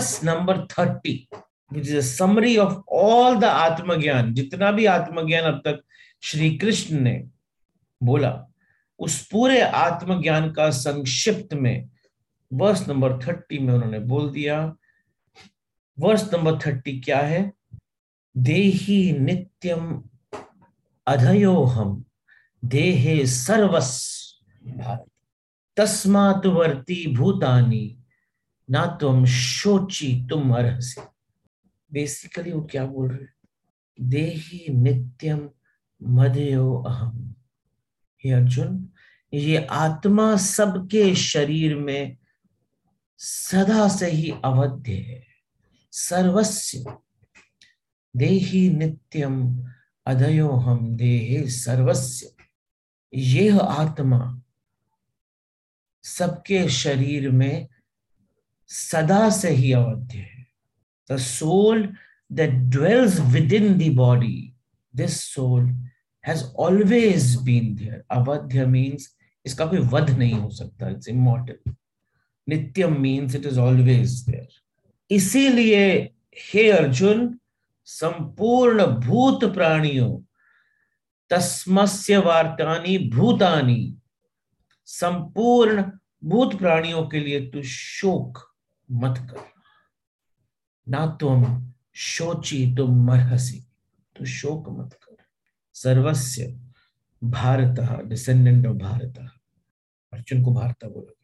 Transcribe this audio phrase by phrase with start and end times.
[0.00, 1.28] Verse number thirty
[1.72, 5.82] which is summary of all the आत्मज्ञान जितना भी आत्मज्ञान अब तक
[6.22, 7.28] श्री कृष्ण ने
[8.02, 8.46] बोला,
[8.98, 11.88] उस पूरे आत्मज्ञान का संक्षिप्त में
[12.52, 14.76] वर्ष नंबर थर्टी में उन्होंने बोल दिया।
[15.98, 17.52] वर्ष नंबर थर्टी क्या है?
[18.36, 20.02] देही नित्यम
[21.06, 22.04] अधयो हम
[22.64, 24.00] देहे सर्वस
[24.66, 25.04] भारत।
[25.76, 27.99] तस्मात वर्ती भूतानी
[28.70, 31.00] ना तुम शोची, तुम अर्हसी।
[31.92, 33.26] बेसिकली वो क्या बोल रहे
[34.00, 35.50] देही नित्यम
[36.02, 37.34] मदयो अहम।
[38.24, 38.88] हे अर्जुन,
[39.34, 42.16] ये आत्मा सबके शरीर में
[43.18, 45.26] सदा से ही अवध्य है।
[45.92, 46.98] सर्वस्व।
[48.16, 49.64] देही नित्यम
[50.06, 52.42] अदयो हम देहे सर्वस्व।
[53.14, 54.42] यह आत्मा
[56.02, 57.68] सबके शरीर में
[58.70, 60.46] सदा से ही अवध्य है।
[61.10, 61.88] The soul
[62.32, 63.20] that dwells
[63.52, 64.52] within the body
[64.94, 65.70] this soul
[66.24, 71.72] has always been there अवध्य मीन्स इसका कोई वध नहीं हो सकता इट्स इमोर्टल
[72.48, 74.48] नित्यम means it is always there
[75.10, 75.86] इसीलिए
[76.52, 77.38] हे अर्जुन,
[77.84, 80.10] संपूर्ण भूत प्राणियों,
[81.30, 83.96] तस्मस्य वार्तानी भूतानी,
[84.88, 85.82] संपूर्ण
[86.24, 88.38] भूत प्राणियों के लिए तू शोक
[88.90, 89.40] मत कर।
[90.88, 93.60] ना तुम शोची, तुम मरहसी।
[94.16, 95.16] तू शोक मत कर।
[95.74, 96.60] सर्वस्य
[97.24, 99.18] भारत डिसेंडेंट ऑफ़ भारत।
[100.12, 101.14] अर्जुन को भारत बोला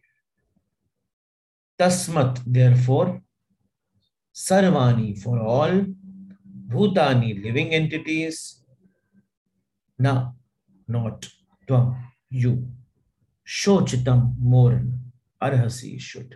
[1.79, 3.23] तस्मत देयर फोर
[4.35, 5.81] सर्वाणी फॉर ऑल
[6.47, 8.65] भूतानी लिविंग एंटिटीज
[10.01, 10.37] न
[10.91, 11.25] नॉट
[11.69, 12.55] त्वम यू
[13.45, 15.11] शोचितम मोरन
[15.43, 16.35] अर्हसी शुड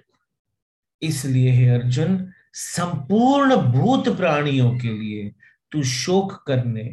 [1.02, 5.30] इसलिए हे अर्जुन, संपूर्ण भूत प्राणियों के लिए
[5.72, 6.88] तू शोक करने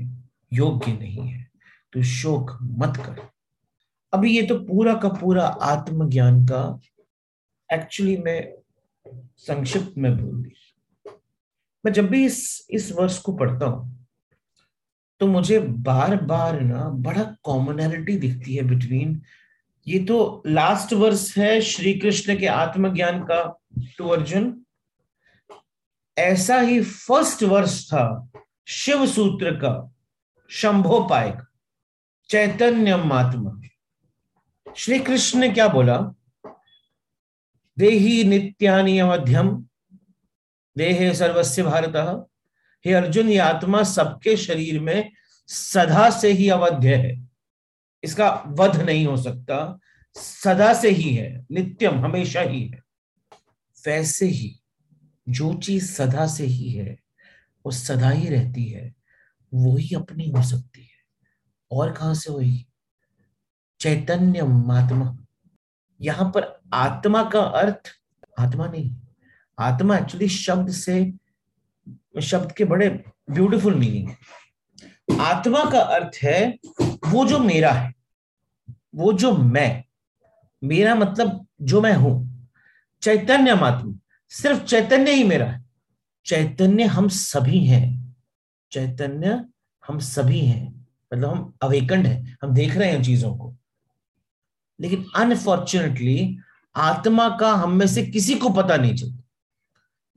[0.54, 1.46] योग्य नहीं है।
[1.94, 3.22] तू शोक मत कर।
[4.14, 6.80] अभी ये तो पूरा का पूरा आत्मज्ञान का
[7.70, 8.42] एक्चुअली मैं
[9.38, 10.54] संक्षिप्त में बोल दी
[11.86, 14.08] मैं जब भी इस इस वर्ष को पढ़ता हूँ
[15.22, 19.22] तो मुझे बार बार ना बड़ा कॉमनैलिटी दिखती है बिटवीन
[19.88, 23.60] ये तो लास्ट वर्ष है श्री कृष्ण के आत्मज्ञान का
[23.98, 24.66] टू अर्जुन।
[26.18, 28.32] ऐसा ही फ़र्स्ट वर्ष था
[28.68, 29.94] शिव सूत्र का
[30.50, 31.38] शंभोपाय
[32.30, 33.62] चैतन्य महात्मा
[34.76, 35.98] श्री कृष्ण ने क्या बोला?
[37.78, 39.50] देही नित्यानि मध्यम
[40.78, 42.28] देहे सर्वस्व भारत।
[42.86, 45.12] हे अर्जुन, ये आत्मा सबके शरीर में
[45.48, 47.27] सदा से ही अवध्य है।
[48.04, 49.80] इसका वध नहीं हो सकता,
[50.16, 52.84] सदा से ही है, नित्यम हमेशा ही है।
[53.86, 54.60] वैसे ही,
[55.30, 57.00] जो चीज़ सदा से ही है,
[57.66, 58.96] वो सदा ही रहती है,
[59.54, 60.98] वो ही अपनी हो सकती है।
[61.72, 62.68] और कहा से हुई?
[63.80, 64.40] चैतन्य
[64.72, 65.18] आत्मा
[66.02, 67.84] यहाँ पर आत्मा का अर्थ,
[68.40, 68.96] आत्मा नहीं,
[69.60, 71.14] आत्मा एक्चुअली शब्द से,
[72.22, 72.90] शब्द के बड़े
[73.30, 74.18] ब्यूटीफुल मीनिंग है।
[75.22, 76.58] आत्मा का अर्थ है
[77.06, 77.94] वो जो मेरा है,
[78.96, 79.84] वो जो मैं,
[80.64, 82.48] मेरा मतलब जो मैं हूँ,
[83.02, 84.00] चैतन्य मात्र,
[84.30, 85.66] सिर्फ़ चैतन्य ही मेरा है।
[86.26, 88.16] चैतन्य हम सभी हैं।
[88.72, 89.46] चैतन्य
[89.88, 93.56] हम सभी हैं। मतलब हम अवेकंड है, हम देख रहे हैं चीज़ों को।
[94.82, 96.38] लेकिन अनफॉर्चुनेटली
[96.76, 99.24] आत्मा का हम में से किसी को पता नहीं चलता।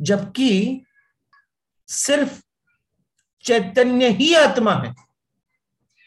[0.00, 0.84] जबकि
[1.86, 2.42] सिर्फ़
[3.42, 5.09] चैतन्य ही आत्मा है।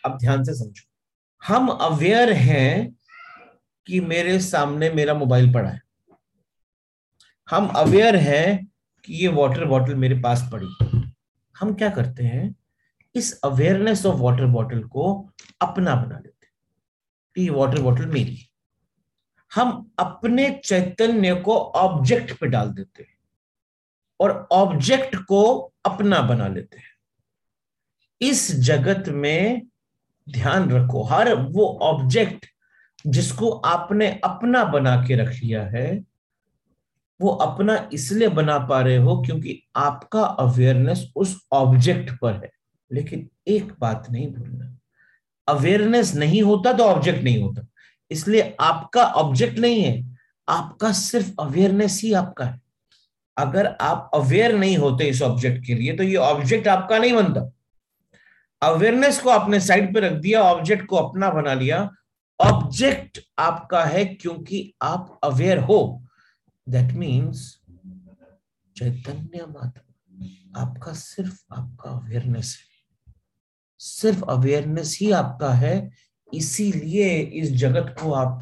[0.06, 0.90] अब ध्यान से समझो।
[1.41, 2.96] हम अवेयर हैं
[3.88, 5.81] कि मेरे सामने मेरा मोबाइल पड़ा है।
[7.50, 8.68] हम अवेयर हैं
[9.06, 10.68] कि ये वाटर बॉटल मेरे पास पड़ी
[11.56, 12.56] हम क्या करते हैं?
[13.16, 15.30] इस अवेयरनेस ऑफ़ वाटर बॉटल को
[15.62, 16.48] अपना बना लेते
[17.36, 18.38] कि ये वाटर बॉटल मेरी
[19.51, 23.18] हम अपने चैतन्य को ऑब्जेक्ट पे डाल देते हैं
[24.19, 26.92] और ऑब्जेक्ट को अपना बना लेते हैं।
[28.22, 29.62] इस जगत में
[30.30, 32.46] ध्यान रखो, हर वो ऑब्जेक्ट
[33.08, 36.04] जिसको आपने अपना बना के रख लिया है,
[37.22, 42.52] वो अपना इसलिए बना पा रहे हो क्योंकि आपका अवेयरनेस उस ऑब्जेक्ट पर है।
[42.92, 44.70] लेकिन एक बात नहीं भूलना
[45.48, 47.66] अवेयरनेस नहीं होता तो ऑब्जेक्ट नहीं होता।
[48.12, 50.18] इसलिए आपका ऑब्जेक्ट नहीं है,
[50.48, 52.62] आपका सिर्फ़ अवेयरनेस ही आपका है।
[53.38, 57.53] अगर आप अवेयर नहीं होते इस ऑब्जेक्ट के लिए तो ये ऑब्जेक्ट आपका नहीं बनता।
[58.63, 61.89] अवेयरनेस को आपने साइड पे रख दिया ऑब्जेक्ट को अपना बना लिया।
[62.39, 66.04] ऑब्जेक्ट आपका है क्योंकि आप अवेयर हो।
[66.68, 67.60] दैट मीन्स
[68.75, 73.13] चैतन्य मात्मा आपका सिर्फ़ आपका अवेयरनेस है।
[73.80, 75.92] सिर्फ़ अवेयरनेस ही आपका है,
[76.33, 78.42] इसीलिए इस जगत को आप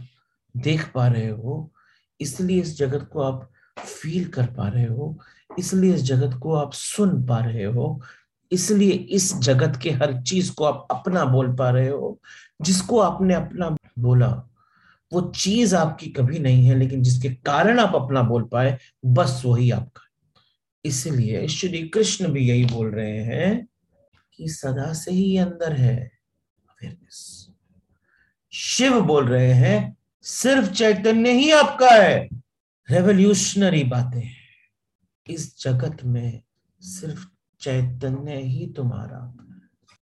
[0.57, 1.71] देख पा रहे हो,
[2.19, 5.17] इसलिए इस जगत को आप फील कर पा रहे हो,
[5.59, 8.01] इसलिए इस जगत को आप सुन पा रहे हो।
[8.51, 12.21] इसलिए इस जगत के हर चीज़ को आप अपना बोल पा रहे हो,
[12.61, 14.27] जिसको आपने अपना बोला,
[15.13, 19.71] वो चीज़ आपकी कभी नहीं है, लेकिन जिसके कारण आप अपना बोल पाए, बस वही
[19.71, 20.01] आपका।
[20.85, 23.67] इसलिए श्री कृष्ण भी यही बोल रहे हैं
[24.33, 26.11] कि सदा से ही अंदर है
[26.69, 27.47] अवेयरनेस
[28.53, 32.29] शिव बोल रहे हैं, सिर्फ़ चैतन्य ही आपका है।
[32.89, 34.29] रेवोल्यूशनरी बातें
[35.27, 36.41] इस जगत में
[36.81, 37.25] सिर्फ़
[37.61, 39.37] चैतन्य ही तुम्हारा।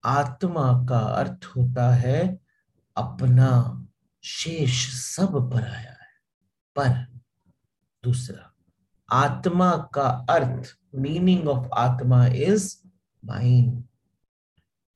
[0.03, 2.39] आत्मा का अर्थ होता है,
[2.97, 3.49] अपना
[4.23, 5.97] शेष सब पर आया है।
[6.75, 7.19] पर
[8.03, 8.53] दूसरा,
[9.11, 12.77] आत्मा का अर्थ मीनिंग ऑफ़ आत्मा is
[13.25, 13.83] mind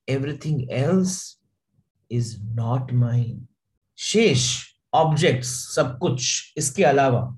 [0.08, 1.38] everything else
[2.10, 3.46] is not mind
[3.98, 4.64] शेष
[4.94, 7.36] ऑब्जेक्ट्स सब कुछ, इसके अलावा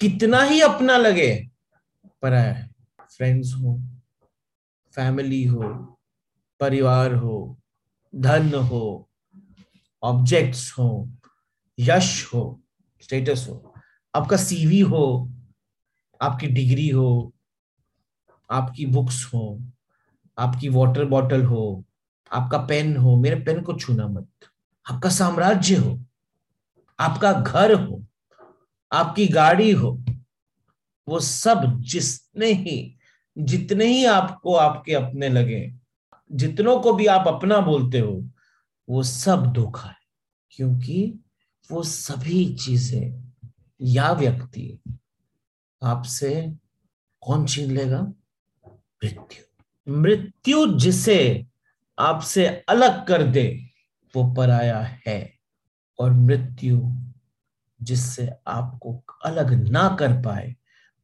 [0.00, 1.48] कितना ही अपना लगे,
[2.22, 2.67] पर है।
[3.18, 3.80] फ्रेंड्स हो
[4.92, 5.62] फैमिली हो,
[6.60, 7.58] परिवार हो,
[8.14, 9.08] धन हो
[10.02, 11.12] ऑब्जेक्ट्स हो,
[11.78, 12.62] यश हो
[13.00, 13.74] स्टेटस हो।
[14.14, 15.32] आपका सीवी हो,
[16.22, 17.34] आपकी डिग्री हो,
[18.50, 19.62] आपकी बुक्स हो,
[20.38, 21.84] आपकी वाटर बॉटल हो,
[22.32, 24.28] आपका पेन हो, मेरे पेन को छूना मत।
[24.90, 25.98] आपका साम्राज्य हो,
[26.98, 28.04] आपका घर हो,
[28.92, 30.04] आपकी गाड़ी हो,
[31.08, 32.97] वो सब जिसने ही
[33.38, 35.74] जितने ही आपको आपके अपने लगे,
[36.32, 38.30] जितनों को भी आप अपना बोलते हो,
[38.88, 39.96] वो सब धोखा है।
[40.50, 41.18] क्योंकि
[41.70, 43.32] वो सभी चीज़ें
[43.82, 44.80] या व्यक्ति
[45.82, 46.52] आपसे
[47.20, 48.00] कौन छीन लेगा?
[49.04, 51.46] मृत्यु। मृत्यु जिसे
[51.98, 53.70] आपसे अलग कर दे,
[54.16, 55.34] वो पराया है।
[55.98, 56.92] और मृत्यु
[57.82, 60.56] जिससे आपको अलग ना कर पाए,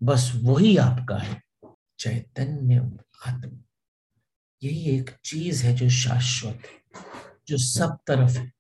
[0.03, 1.43] बस वही आपका है।
[2.05, 2.77] चैतन्य
[3.27, 3.65] आत्मा
[4.63, 7.03] यही एक चीज़ है जो शाश्वत है,
[7.49, 8.53] जो सब तरफ़ है।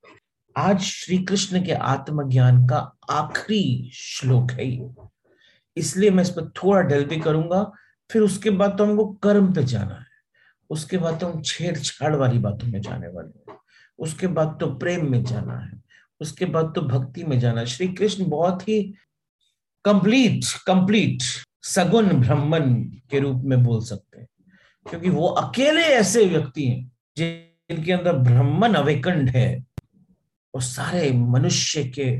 [0.56, 4.90] आज श्री कृष्ण के आत्मज्ञान का आखिरी श्लोक है ये।
[5.76, 7.72] इसलिए मैं इस पर थोड़ा डेल भी करूँगा,
[8.10, 10.06] फिर उसके बाद तो हमको कर्म पे जाना है।
[10.70, 13.58] उसके बाद तो हम छेड़छाड़ वाली बातों में जाने वाले हैं।
[13.98, 15.82] उसके बाद तो प्रेम में जाना है।
[16.20, 18.94] उसके बाद तो भक्ति में जाना है। श्री कृष्ण बहुत ही
[19.84, 21.22] कंप्लीट कंप्लीट
[21.64, 22.74] सगुन ब्राह्मण
[23.10, 24.28] के रूप में बोल सकते हैं।
[24.86, 29.64] क्योंकि वो अकेले ऐसे व्यक्ति हैं, जिनके अंदर ब्राह्मण अवेकंड है।
[30.54, 32.10] और सारे मनुष्य के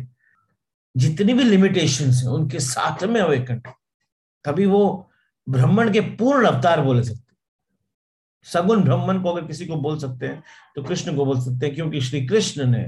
[0.95, 3.69] जितनी भी लिमिटेशंस हैं, उनके साथ में अवेकंड
[4.45, 5.11] तभी वो
[5.47, 7.23] ब्राह्मण के पूर्ण अवतार बोले सकते
[8.47, 10.43] सगुन ब्राह्मण को अगर किसी को बोल सकते हैं
[10.77, 12.83] तो कृष्ण को बोल सकते हैं, क्योंकि श्री कृष्ण ने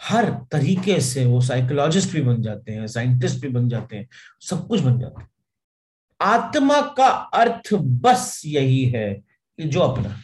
[0.00, 4.08] हर तरीके से वो साइकोलॉजिस्ट भी बन जाते हैं साइंटिस्ट भी बन जाते हैं,
[4.40, 5.30] सब कुछ बन जाते हैं।
[6.20, 10.20] आत्मा का अर्थ बस यही है कि जो अपना।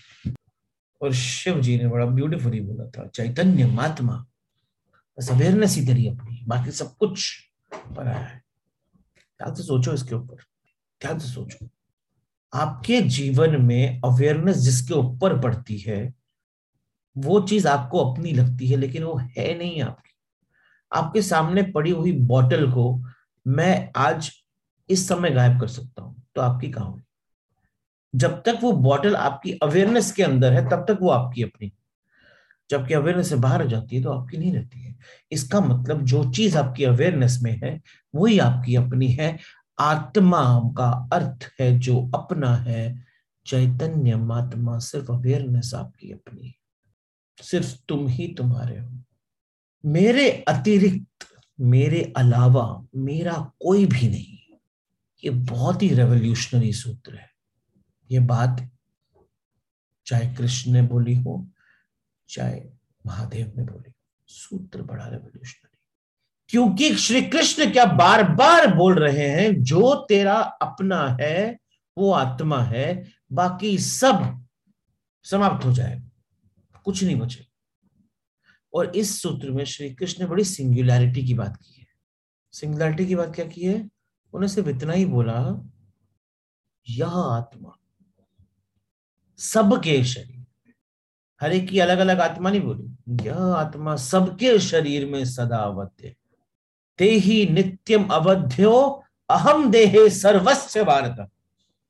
[1.03, 4.27] और शिव जी ने बड़ा ब्यूटीफुली बोला था, चैतन्य महात्मा
[5.19, 7.35] बस अवेयरनेस ही तेरी अपनी, बाकी सब कुछ
[7.75, 8.43] पर है।
[9.17, 10.35] ध्यान से सोचो इसके ऊपर,
[11.01, 11.69] ध्यान से सोचो।
[12.55, 16.22] आपके जीवन में अवेयरनेस जिसके ऊपर पड़ती है
[17.17, 20.11] वो चीज़ आपको अपनी लगती है, लेकिन वो है नहीं आपकी।
[20.93, 23.03] आपके सामने पड़ी हुई बॉटल को
[23.47, 24.31] मैं आज
[24.89, 27.03] इस समय गायब कर सकता हूँ तो आपकी कहा हुई
[28.15, 31.73] जब तक वो बॉटल आपकी अवेयरनेस के अंदर है, तब तक वो आपकी अपनी
[32.71, 34.95] जबकि अवेयरनेस से बाहर हो जाती है तो आपकी नहीं रहती है।
[35.33, 37.81] इसका मतलब जो चीज़ आपकी अवेयरनेस में है,
[38.15, 39.39] वही आपकी अपनी है।
[39.81, 40.43] आत्मा
[40.79, 43.05] का अर्थ है जो अपना है।
[43.47, 46.55] चैतन्य मात्मा सिर्फ़ अवेयरनेस आपकी अपनी है।
[47.43, 49.03] सिर्फ़ तुम ही तुम्हारे हो।
[49.85, 51.27] मेरे अतिरिक्त,
[51.61, 54.39] मेरे अलावा मेरा कोई भी नहीं।
[55.25, 57.31] ये बहुत ही रेवोल्यूशनरी सूत्र है।
[58.11, 58.71] ये बात
[60.07, 61.49] चाहे कृष्ण ने बोली हो,
[62.29, 62.63] चाहे
[63.07, 63.93] महादेव ने बोली
[64.27, 65.73] सूत्र बड़ा रेवोल्यूशनरी
[66.49, 71.59] क्योंकि श्री कृष्ण क्या बार बार बोल रहे हैं, जो तेरा अपना है,
[71.99, 74.47] वो आत्मा है, बाकी सब
[75.25, 76.12] समाप्त हो जाएगा।
[76.85, 77.47] कुछ नहीं बचे।
[78.75, 81.87] और इस सूत्र में श्री कृष्ण ने बड़ी सिंगुलैरिटी की बात की है।
[82.53, 83.89] सिंगुलैरिटी की बात क्या की है?
[84.33, 85.69] उन्हें सिर्फ़ इतना ही बोला
[86.91, 87.77] यह आत्मा,
[89.39, 90.47] सबके शरीर।
[91.41, 96.15] हर एक की अलग अलग आत्मा नहीं बोली। यह आत्मा, सबके शरीर में सदा अवध्य।
[96.99, 101.31] ते ही नित्यम अवध्यो अहम देहे सर्वस्व भारत।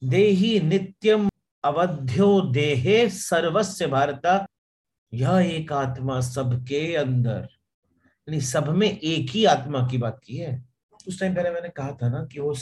[0.05, 1.29] देही नित्यम
[1.65, 4.49] अवध्यो, देहे सर्वस्व भारत।
[5.15, 7.49] यह एक आत्मा सबके अंदर।
[8.29, 10.65] यानी सब में एक ही आत्मा की बात की है।
[11.09, 12.55] उस टाइम पहले मैंने कहा था ना कि वो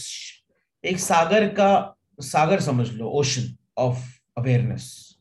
[0.84, 3.98] एक सागर का, सागर समझ लो ओशन ऑफ़
[4.38, 5.16] अवेयरनेस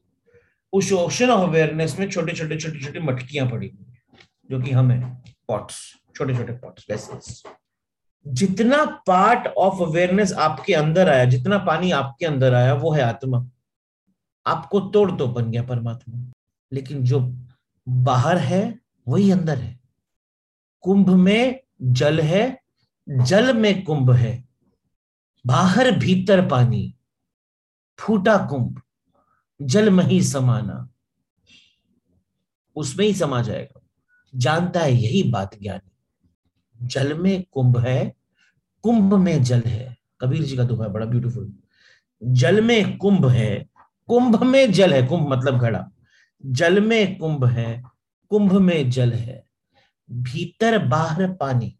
[0.73, 3.85] उस ओशन ऑफ़ अवेयरनेस में छोटे छोटे, छोटी छोटी मटकियाँ पड़ी हुई
[4.51, 7.49] जो कि हम है पॉट्स छोटे छोटे पॉट्स वैसे
[8.27, 13.49] जितना पार्ट ऑफ़ अवेयरनेस आपके अंदर आया, जितना पानी आपके अंदर आया, वो है आत्मा।
[14.47, 16.31] आपको तोड़ तो बन गया परमात्मा।
[16.73, 17.37] लेकिन जो
[17.89, 19.79] बाहर है, वही अंदर है।
[20.81, 22.61] कुंभ में जल है,
[23.09, 24.47] जल में कुंभ है।
[25.47, 26.95] बाहर भीतर पानी,
[27.99, 28.81] फूटा कुंभ,
[29.61, 30.89] जल में ही समाना।
[32.75, 33.81] उसमें ही समा जाएगा।
[34.35, 35.91] जानता है यही बात ज्ञानी।
[36.87, 38.15] जल में कुंभ है,
[38.81, 41.53] कुंभ में जल है। कबीर जी का दुख है, बड़ा ब्यूटीफुल
[42.23, 43.69] जल में कुंभ है,
[44.07, 45.91] कुंभ में जल है, कुंभ मतलब घड़ा।
[46.43, 47.83] जल में कुंभ है,
[48.31, 49.43] कुंभ में जल है,
[50.09, 51.73] भीतर बाहर पानी,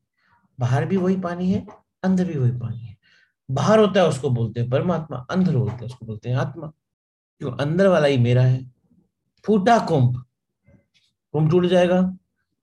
[0.59, 1.65] बाहर भी वही पानी है,
[2.03, 2.97] अंदर भी वही पानी है।
[3.49, 6.71] बाहर होता है उसको बोलते हैं परमात्मा, अंदर होता है उसको बोलते हैं आत्मा।
[7.41, 8.59] जो अंदर वाला ही मेरा है,
[9.45, 10.23] फूटा कुंभ
[11.33, 12.01] कुंभ टूट जाएगा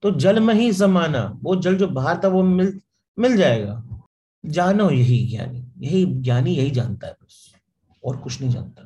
[0.03, 2.79] तो जल में ही समाना, वो जल जो बाहर था वो मिल
[3.17, 3.83] मिल जाएगा।
[4.43, 7.53] जानो यही ज्ञानी यही ज्ञानी यही जानता है बस,
[8.03, 8.83] और कुछ नहीं जानता।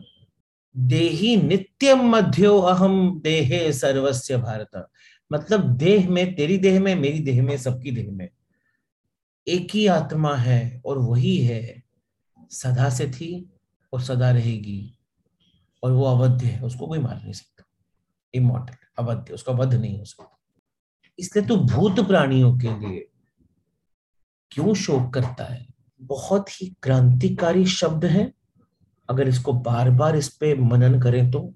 [0.77, 4.87] देही नित्यम मध्यो अहम देहे सर्वस्व भारत।
[5.33, 8.29] मतलब देह में, तेरी देह में, मेरी देह में, सबकी देह में।
[9.47, 11.83] एक ही आत्मा है और वही है।
[12.49, 13.49] सदा से थी
[13.93, 14.97] और सदा रहेगी।
[15.83, 17.63] और वो अवध्य है, उसको कोई मार नहीं सकता।
[18.33, 20.39] इमोटल अवध्य, उसका वध नहीं हो सकता।
[21.19, 23.07] इसलिए तो भूत प्राणियों के लिए
[24.51, 25.67] क्यों शोक करता है?
[26.01, 28.33] बहुत ही क्रांतिकारी शब्द है।
[29.11, 31.53] अगर इसको बार बार इस पे मनन करें तो?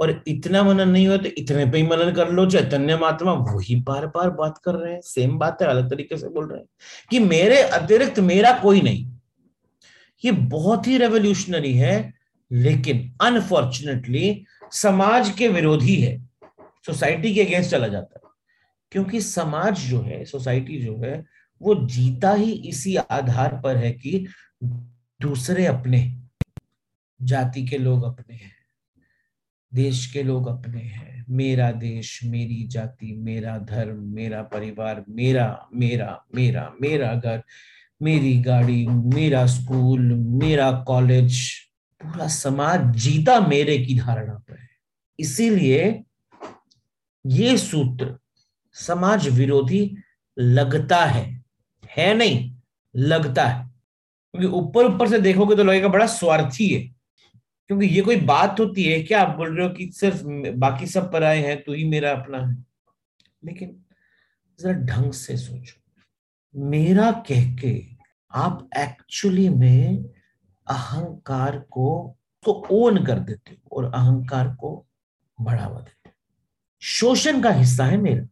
[0.00, 3.76] और इतना मनन नहीं हुआ तो इतने पे ही मनन कर लो चैतन्य महात्मा वही
[3.76, 6.66] बार बार बात कर रहे हैं सेम बात है, अलग तरीके से बोल रहे हैं
[7.10, 9.12] कि मेरे अतिरिक्त मेरा कोई नहीं।
[10.24, 12.14] ये बहुत ही रेवोल्यूशनरी है,
[12.52, 16.28] लेकिन अनफॉर्चुनेटली समाज के विरोधी है।
[16.86, 18.30] सोसाइटी के अगेंस्ट चला जाता है।
[18.92, 21.24] क्योंकि समाज जो है सोसाइटी जो है,
[21.62, 24.26] वो जीता ही इसी आधार पर है कि
[25.22, 26.15] दूसरे अपने
[27.22, 28.54] जाति के लोग अपने हैं,
[29.74, 36.24] देश के लोग अपने हैं। मेरा देश, मेरी जाति, मेरा धर्म, मेरा परिवार, मेरा मेरा
[36.34, 37.42] मेरा मेरा घर,
[38.02, 41.50] मेरी गाड़ी, मेरा स्कूल, मेरा कॉलेज,
[42.00, 44.68] पूरा समाज जीता मेरे की धारणा पर है।
[45.18, 46.04] इसीलिए
[47.26, 48.18] ये सूत्र
[48.72, 49.96] समाज विरोधी
[50.38, 51.44] लगता है
[51.98, 52.56] है नहीं,
[52.96, 53.64] लगता है।
[54.34, 56.95] क्योंकि ऊपर ऊपर से देखोगे तो लगेगा बड़ा स्वार्थी है।
[57.70, 60.22] क्योंकि ये कोई बात होती है क्या आप बोल रहे हो कि सिर्फ़
[60.58, 62.56] बाकी सब पर आए हैं तो ही मेरा अपना है।
[63.44, 63.76] लेकिन
[64.58, 65.80] जरा ढंग से सोचो।
[66.54, 67.74] मेरा कह के
[68.34, 70.04] आप एक्चुअली में
[70.66, 71.88] अहंकार को
[72.44, 74.86] को ओन कर देते हो और अहंकार को
[75.38, 76.12] बढ़ावा देते हो।
[76.82, 78.26] शोषण का हिस्सा है मेरा।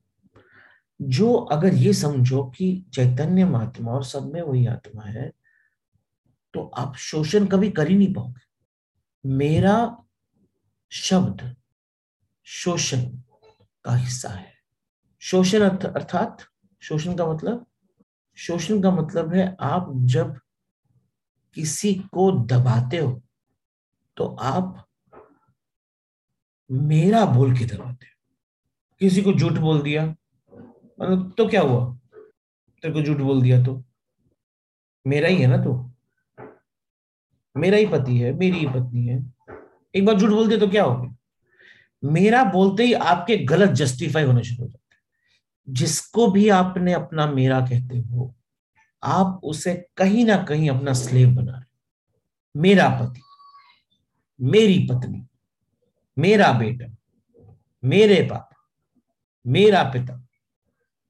[1.00, 5.30] जो अगर ये समझो कि चैतन्य महात्मा और सब में वही आत्मा है
[6.54, 8.40] तो आप शोषण कभी कर ही नहीं पाओगे।
[9.24, 9.76] मेरा
[10.92, 11.54] शब्द
[12.46, 13.04] शोषण
[13.84, 14.52] का हिस्सा है।
[15.22, 16.44] शोषण अर्थात
[16.82, 17.66] शोषण का मतलब
[18.38, 20.38] शोषण का मतलब है आप जब
[21.56, 23.20] किसी को दबाते हो
[24.16, 24.84] तो आप
[26.70, 28.12] मेरा बोल के दबाते हो।
[29.00, 31.84] किसी को झूठ बोल दिया मतलब तो क्या हुआ?
[32.82, 33.82] तेरे को झूठ बोल दिया तो।
[35.06, 35.93] मेरा ही है ना तो?
[37.56, 39.32] मेरा ही पति है, मेरी ही पत्नी है।
[39.94, 41.16] एक बार झूठ बोल दिया तो क्या हो गया?
[42.02, 47.26] मेरा बोलते ही आपके गलत जस्टिफाई होने शुरू हो जाते हैं। जिसको भी आपने अपना
[47.26, 48.34] मेरा कहते हो,
[49.02, 53.20] आप उसे कहीं ना कहीं अपना स्लेव बना रहे मेरा पति,
[54.40, 55.23] मेरी पत्नी,
[56.18, 56.87] मेरा बेटा,
[57.84, 58.50] मेरे पापा
[59.46, 60.26] मेरा पिता।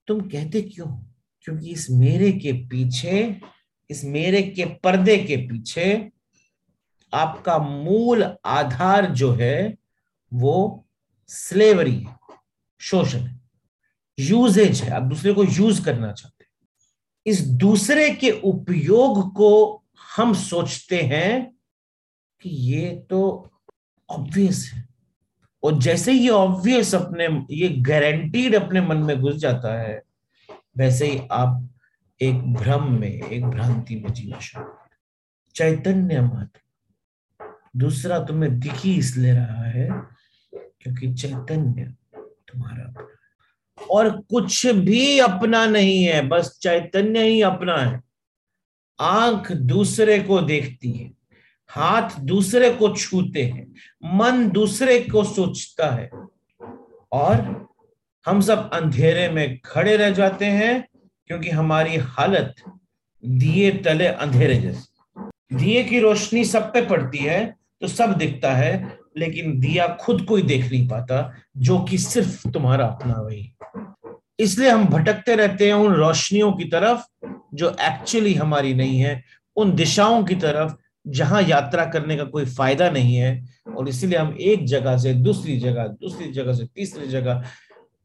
[0.09, 0.87] तुम कहते क्यों
[1.45, 3.41] क्योंकि इस मेरे के पीछे,
[3.91, 6.11] इस मेरे के पर्दे के पीछे
[7.15, 9.77] आपका मूल आधार जो है
[10.35, 10.87] वो
[11.29, 12.17] स्लेवरी है,
[12.81, 13.41] शोषण है
[14.19, 16.69] यूजेज है। आप दूसरे को यूज़ करना चाहते हैं।
[17.27, 19.83] इस दूसरे के उपयोग को
[20.17, 21.57] हम सोचते हैं
[22.41, 23.51] कि ये तो
[24.11, 24.89] ऑब्वियस है।
[25.63, 30.03] और जैसे ही ऑब्वियस अपने, ये गारंटीड अपने मन में घुस जाता है,
[30.77, 31.69] वैसे ही आप
[32.21, 34.65] एक भ्रम में, एक भ्रांति में जीना शुरू
[35.55, 36.51] चैतन्य मत।
[37.77, 39.89] दूसरा तुम्हें दिखी इसलिए रहा है
[40.55, 42.95] क्योंकि चैतन्य तुम्हारा
[43.91, 48.03] और कुछ भी अपना नहीं है, बस चैतन्य ही अपना है।
[49.01, 51.13] आँख दूसरे को देखती है,
[51.69, 56.11] हाथ दूसरे को छूते हैं, मन दूसरे को सोचता है।
[57.13, 57.67] और
[58.27, 60.89] हम सब अंधेरे में खड़े रह जाते हैं
[61.27, 62.55] क्योंकि हमारी हालत
[63.25, 64.87] दिए तले अंधेरे जैसे।
[65.57, 70.43] दिए की रोशनी सब पे पड़ती है तो सब दिखता है, लेकिन दिया खुद कोई
[70.43, 73.55] देख नहीं पाता, जो कि सिर्फ़ तुम्हारा अपना वही।
[74.41, 79.25] इसलिए हम भटकते रहते हैं उन रोशनियों की तरफ़, जो एक्चुअली हमारी नहीं है,
[79.57, 80.75] उन दिशाओं की तरफ़,
[81.07, 85.57] जहाँ यात्रा करने का कोई फ़ायदा नहीं है, और इसलिए हम एक जगह से दूसरी
[85.57, 87.45] जगह दूसरी जगह से तीसरी जगह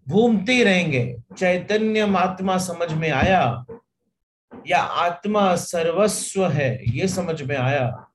[0.10, 3.66] घूमते रहेंगे। चैतन्य आत्मा समझ में आया?
[4.68, 6.96] या आत्मा सर्वस्व है?
[6.96, 8.08] ये समझ में आया।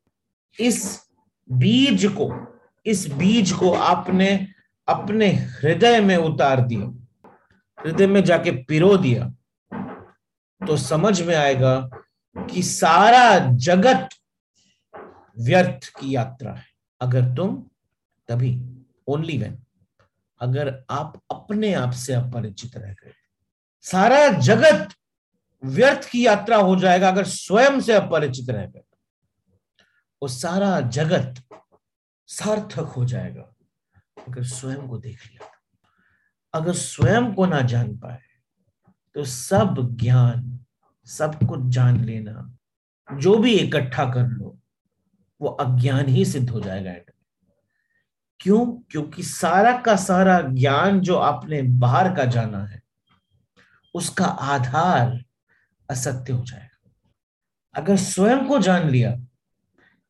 [0.61, 1.04] इस
[1.49, 2.31] बीज को,
[2.87, 4.47] इस बीज को आपने
[4.89, 6.87] अपने हृदय में उतार दिया,
[7.79, 9.33] हृदय में जाके पिरो दिया
[10.61, 11.77] तो समझ में आएगा
[12.37, 14.09] कि सारा जगत
[15.39, 16.65] व्यर्थ की यात्रा है।
[17.01, 17.57] अगर तुम,
[18.29, 18.61] तभी
[19.07, 19.59] ओनली वेन
[20.41, 23.13] अगर आप अपने आप से अपरिचित रह गए,
[23.85, 24.95] सारा जगत
[25.63, 28.83] व्यर्थ की यात्रा हो जाएगा अगर स्वयं से अपरिचित रह गए।
[30.25, 31.35] वो सारा जगत
[32.27, 33.55] सार्थक हो जाएगा।
[34.29, 35.49] अगर स्वयं को देख लिया
[36.55, 38.23] अगर स्वयं को ना जान पाए
[39.15, 40.65] तो सब ज्ञान,
[41.05, 42.57] सब कुछ जान लेना,
[43.17, 44.59] जो भी इकट्ठा कर लो,
[45.41, 46.93] वो अज्ञान ही सिद्ध हो जाएगा।
[48.41, 48.67] क्यों?
[48.91, 52.83] क्योंकि सारा का सारा ज्ञान जो आपने बाहर का जाना है,
[53.95, 55.25] उसका आधार
[55.91, 56.91] असत्य हो जाएगा।
[57.75, 59.17] अगर स्वयं को जान लिया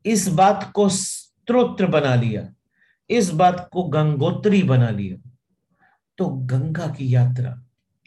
[0.05, 2.55] इस बात को स्त्रोत्र बना लिया,
[3.11, 5.31] इस बात को गंगोत्री बना लिया
[6.19, 7.51] तो गंगा की यात्रा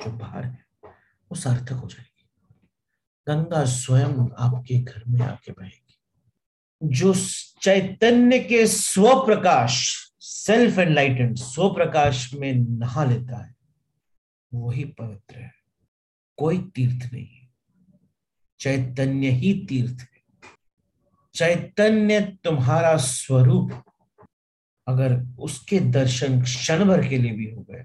[0.06, 2.30] जो बाहर है, वो सार्थक हो जाएगी।
[3.28, 5.98] गंगा स्वयं आपके घर में आके बहेगी।
[6.84, 7.14] जो
[7.62, 13.56] चैतन्य के स्व प्रकाश सेल्फ एनलाइटेंड स्व प्रकाश में नहा लेता है,
[14.54, 15.54] वही पवित्र है।
[16.38, 17.50] कोई तीर्थ नहीं है।
[18.60, 20.17] चैतन्य ही तीर्थ है।
[21.38, 23.72] चैतन्य तुम्हारा स्वरूप
[24.88, 27.84] अगर उसके दर्शन क्षण भर के लिए भी हो गए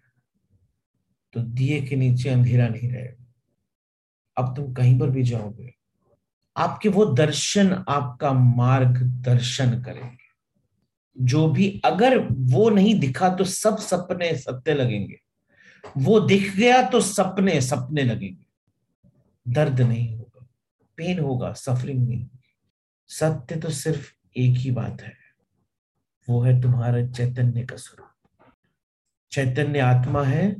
[1.35, 3.25] तो दिए के नीचे अंधेरा नहीं रहेगा।
[4.37, 5.73] अब तुम कहीं पर भी जाओगे,
[6.57, 10.19] आपके वो दर्शन आपका मार्ग दर्शन करेंगे।
[11.17, 15.19] जो भी अगर वो नहीं दिखा तो सब सपने सत्य लगेंगे।
[15.99, 18.45] वो दिख गया तो सपने सपने लगेंगे।
[19.47, 20.47] दर्द नहीं होगा
[20.99, 22.27] पेन होगा सफरिंग नहीं
[23.13, 25.13] सत्य तो सिर्फ़ एक ही बात है,
[26.29, 28.09] वो है तुम्हारा चैतन्य का स्वरूप।
[29.33, 30.51] चैतन्य आत्मा है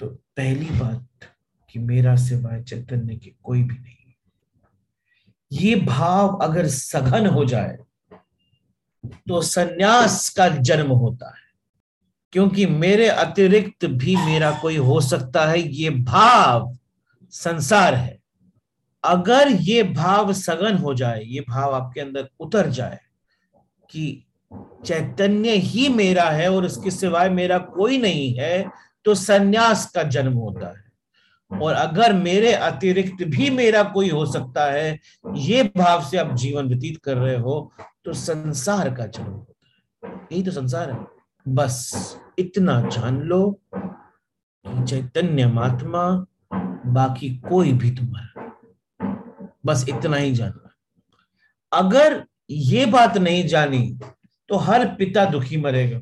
[0.00, 1.28] तो पहली बात
[1.70, 3.96] कि मेरा सिवाय चैतन्य के कोई भी नहीं
[5.50, 7.76] ये भाव अगर सघन हो जाए
[9.28, 11.42] तो सन्यास का जन्म होता है,
[12.32, 16.76] क्योंकि मेरे अतिरिक्त भी मेरा कोई हो सकता है। ये भाव
[17.32, 18.19] संसार है।
[19.04, 22.98] अगर ये भाव सघन हो जाए, ये भाव आपके अंदर उतर जाए
[23.90, 24.24] कि
[24.86, 28.64] चैतन्य ही मेरा है और इसके सिवाय मेरा कोई नहीं है
[29.04, 34.64] तो सन्यास का जन्म होता है। और अगर मेरे अतिरिक्त भी मेरा कोई हो सकता
[34.72, 34.98] है,
[35.34, 37.72] ये भाव से आप जीवन व्यतीत कर रहे हो
[38.04, 40.98] तो संसार का जन्म होता है। यही तो संसार है।
[41.46, 43.60] बस इतना जान लो
[44.64, 46.04] चैतन्य महात्मा
[46.86, 48.29] बाकी कोई भी तुम्हारा
[49.64, 50.70] बस इतना ही जानना।
[51.72, 53.98] अगर ये बात नहीं जानी
[54.48, 56.00] तो हर पिता दुखी मरेगा।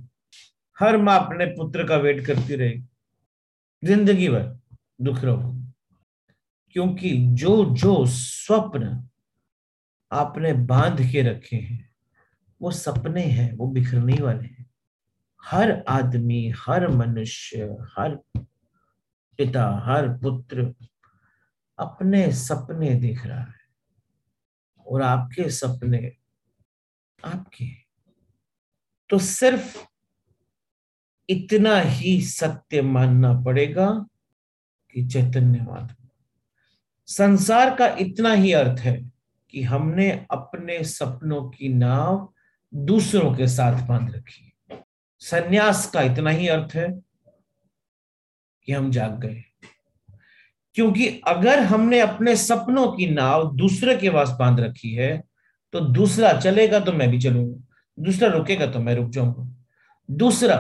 [0.77, 2.85] हर माँ अपने पुत्र का वेट करती रहेगी।
[3.83, 4.45] ज़िंदगी भर
[5.03, 5.55] दुख रहो
[6.75, 8.97] क्योंकि जो जो स्वप्न
[10.11, 11.89] आपने बाँध के रखे हैं,
[12.61, 14.67] वो सपने हैं, वो बिखरने वाले हैं।
[15.43, 17.65] हर आदमी, हर मनुष्य,
[17.99, 18.15] हर
[19.39, 20.65] पिता, हर पुत्र
[21.79, 23.61] अपने सपने देख रहा है
[24.87, 26.13] और आपके सपने
[27.25, 27.65] आपके
[29.11, 29.87] तो सिर्फ़
[31.29, 34.07] इतना ही सत्य मानना पड़ेगा
[34.91, 35.97] कि चैतन्यवाद।
[37.07, 39.13] संसार का इतना ही अर्थ है
[39.51, 42.33] कि हमने अपने सपनों की नाव
[42.75, 44.85] दूसरों के साथ बाँध रखी है।
[45.19, 47.01] संन्यास का इतना ही अर्थ है
[48.63, 49.45] कि हम जाग गए।
[50.75, 55.17] क्योंकि अगर हमने अपने सपनों की नाव दूसरे के पास बाँध रखी है
[55.75, 57.65] तो दूसरा चलेगा तो मैं भी चलूँगा।
[57.99, 59.49] दूसरा रुकेगा तो मैं रुक जाऊँगा।
[60.09, 60.57] दूसरा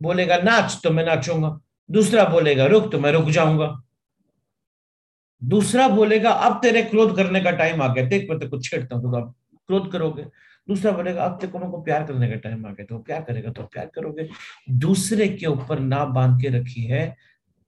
[0.00, 3.68] बोलेगा, नाच तो मैं नाचूँगा। दूसरा बोलेगा, रुक तो मैं रुक जाऊँगा।
[5.42, 9.02] दूसरा बोलेगा, अब तेरे क्रोध करने का टाइम आ गया। देख, मैं कुछ छेड़ता हूँ
[9.02, 9.34] तो अब
[9.68, 10.24] क्रोध करोगे।
[10.68, 13.62] दूसरा बोलेगा, अब तेरे को प्यार करने का टाइम आ गया तो प्यार करेगा तो
[13.62, 14.28] प्यार करोगे।
[14.70, 17.04] दूसरे के ऊपर ना बाँध के रखी है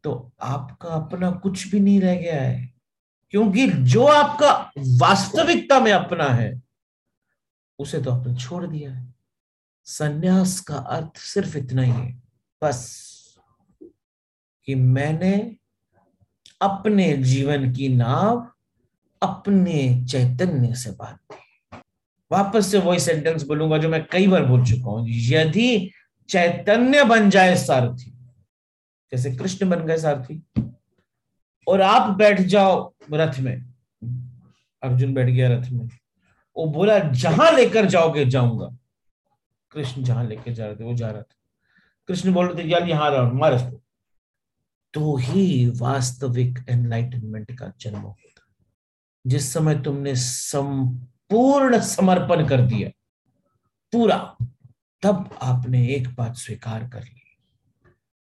[0.05, 2.75] तो आपका अपना कुछ भी नहीं रह गया है।
[3.31, 6.63] क्योंकि जो आपका वास्तविकता में अपना है,
[7.79, 9.15] उसे तो आपने छोड़ दिया है।
[9.85, 12.23] संन्यास का अर्थ सिर्फ़ इतना ही है,
[12.65, 13.05] बस,
[14.65, 15.57] कि मैंने
[16.61, 18.49] अपने जीवन की नाव
[19.23, 21.79] अपने चैतन्य से बाँध दी।
[22.33, 25.91] वापस से वही सेंटेंस बोलूँगा जो मैं कई बार बोल चुका हूँ, यदि
[26.29, 28.14] चैतन्य बन जाए सारथी
[29.17, 30.43] जैसे कृष्ण बन गए सारथी।
[31.69, 33.75] और आप बैठ जाओ रथ में।
[34.83, 35.89] अर्जुन बैठ गया रथ में।
[36.57, 38.77] वो बोला, जहाँ लेकर जाओगे, जाऊँगा।
[39.71, 41.37] कृष्ण जहाँ लेकर जा रहे थे, वो जा रहा था।
[42.09, 43.81] कृष्ण बोल रहे थे, यार, यहाँ रहो मार इसको
[44.93, 48.43] तो ही वास्तविक एनलाइटनमेंट का जन्म होता
[49.27, 52.89] जिस समय तुमने संपूर्ण समर्पण कर दिया,
[53.93, 54.37] पूरा,
[55.03, 57.24] तब आपने एक बात स्वीकार कर ली।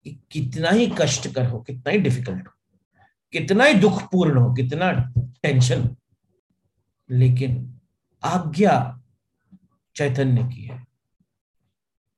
[0.06, 2.52] कि कितना ही कष्ट कर हो, कितना ही डिफ़िकल्ट हो,
[3.32, 4.90] कितना ही दुखपूर्ण हो, कितना
[5.42, 5.88] टेंशन
[7.08, 7.80] लेकिन
[8.22, 9.00] आज्ञा
[9.96, 10.78] चैतन्य की है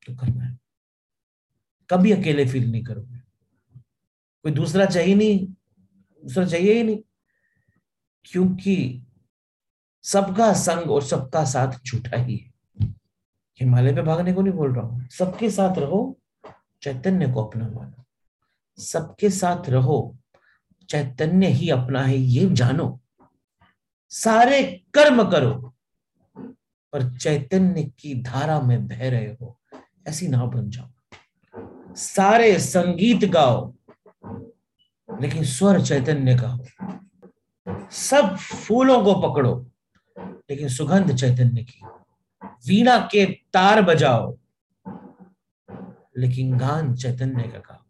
[0.02, 0.58] तो करना है।
[1.90, 3.18] कभी अकेले फील नहीं करोगे।
[4.44, 5.46] कोई दूसरा चाहिए नहीं,
[6.22, 6.98] दूसरा चाहिए ही नहीं,
[8.24, 9.02] क्योंकि
[10.04, 12.88] सबका संग और सबका साथ झूठा ही है।
[13.60, 16.18] हिमालय पे भागने को नहीं बोल रहा हूँ, सबके साथ रहो
[16.82, 18.04] चैतन्य को अपना मानो।
[18.78, 20.16] सबके साथ रहो,
[20.88, 23.00] चैतन्य ही अपना है, ये जानो।
[24.12, 24.62] सारे
[24.94, 25.74] कर्म करो,
[26.92, 29.58] पर चैतन्य की धारा में बह रहे हो,
[30.08, 30.90] ऐसी ना बन जाओ।
[31.94, 33.74] सारे संगीत गाओ,
[35.20, 36.66] लेकिन स्वर चैतन्य का हो।
[37.90, 39.54] सब फूलों को पकड़ो,
[40.18, 41.80] लेकिन सुगंध चैतन्य की।
[42.68, 44.36] वीणा के तार बजाओ
[46.18, 47.82] लेकिन गान चैतन्य का गाओ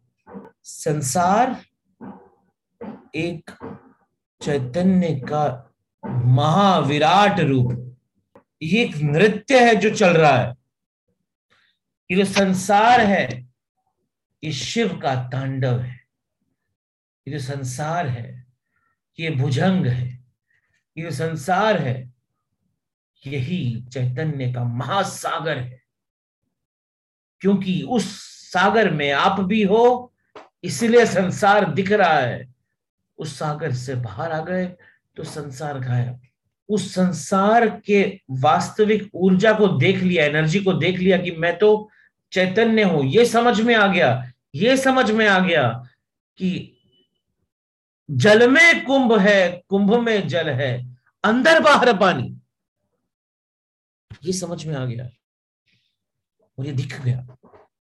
[0.63, 1.65] संसार
[3.15, 3.51] एक
[4.41, 5.73] चैतन्य का
[6.07, 7.97] महाविराट रूप।
[8.61, 10.55] ये एक नृत्य है जो चल रहा है।
[12.11, 13.49] ये जो संसार है,
[14.43, 15.99] ये शिव का तांडव है।
[17.27, 18.47] ये जो संसार है,
[19.19, 20.25] ये भुजंग है।
[20.97, 22.13] ये जो संसार है,
[23.27, 25.86] यही चैतन्य का महासागर है।
[27.41, 28.05] क्योंकि उस
[28.51, 30.13] सागर में आप भी हो,
[30.63, 32.47] इसलिए संसार दिख रहा है।
[33.19, 34.65] उस सागर से बाहर आ गए
[35.17, 36.19] तो संसार गायब।
[36.69, 41.89] उस संसार के वास्तविक ऊर्जा को देख लिया, एनर्जी को देख लिया कि मैं तो
[42.31, 45.67] चैतन्य हूँ। ये समझ में आ गया, ये समझ में आ गया
[46.37, 46.73] कि
[48.09, 52.33] जल में कुंभ है, कुंभ में जल है, अंदर बाहर पानी।
[54.25, 55.09] ये समझ में आ गया।
[56.59, 57.27] और ये दिख गया।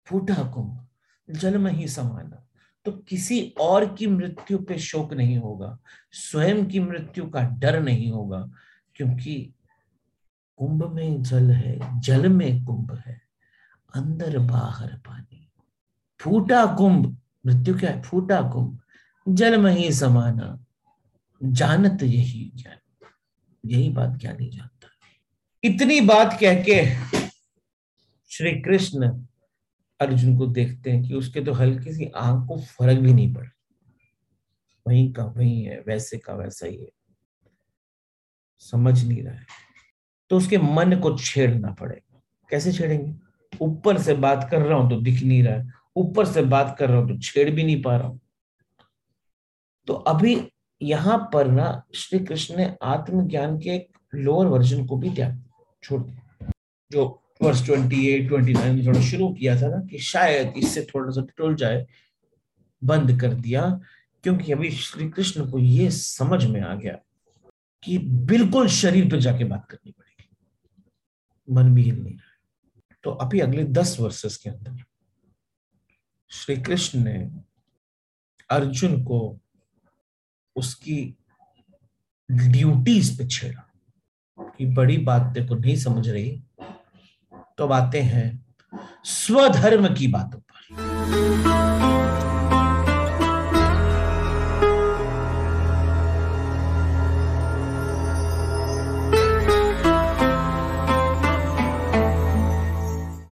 [0.05, 0.87] फूटा कुंभ
[1.29, 2.47] जल में ही समाना।
[2.85, 5.79] तो किसी और की मृत्यु पे शोक नहीं होगा,
[6.11, 8.49] स्वयं की मृत्यु का डर नहीं होगा,
[8.95, 9.53] क्योंकि
[10.57, 13.21] कुंभ में जल है, जल में कुंभ है,
[13.95, 15.51] अंदर बाहर पानी।
[16.19, 18.01] फूटा कुंभ, मृत्यु क्या है?
[18.01, 18.79] फूटा कुंभ
[19.27, 20.65] जल में ही समाना,
[21.43, 22.77] जानत यही ज्ञान।
[23.65, 24.87] यही बात क्या नहीं जानता
[25.63, 26.73] इतनी बात कह के
[28.37, 29.23] श्री कृष्ण
[29.99, 33.47] अर्जुन को देखते हैं कि उसके तो हल्की सी आँख को फ़र्क भी नहीं पड़
[34.87, 36.89] वहीं का वहीं है, वैसे का वैसा ही है।
[38.59, 39.45] समझ नहीं रहा है।
[40.29, 43.13] तो उसके मन को छेड़ना पड़ेगा। कैसे छेड़ेंगे?
[43.61, 46.89] ऊपर से बात कर रहा हूँ तो दिख नहीं रहा है। ऊपर से बात कर
[46.89, 48.19] रहा हूँ तो छेड़ भी नहीं पा रहा हूँ।
[49.87, 55.09] तो अभी यहाँ पर ना श्री कृष्ण ने आत्मज्ञान के एक लोअर वर्जन को भी
[55.09, 55.43] त्याग
[55.83, 56.51] छोड़ दिया।
[56.91, 61.55] जो वर्ष 28, 29 थोड़ा शुरू किया था ना कि शायद इससे थोड़ा सा टुल
[61.55, 61.87] जाए
[62.83, 63.81] बंद कर दिया
[64.23, 66.99] क्योंकि अभी श्री कृष्ण को यह समझ में आ गया
[67.83, 70.35] कि बिल्कुल शरीर पे जाके बात करनी पड़ेगी।
[71.53, 72.29] मन भी हिल नहीं रहा
[73.03, 74.83] तो अभी अगले दस वर्सेस के अंदर
[76.29, 77.31] श्री कृष्ण ने
[78.49, 79.39] अर्जुन को
[80.55, 81.15] उसकी
[82.31, 83.69] ड्यूटीज़ पे छेड़ा
[84.57, 86.43] कि बड़ी बात तेरे को नहीं समझ रही
[87.57, 88.45] तो बातें हैं।
[89.03, 91.72] स्वधर्म की बातों पर।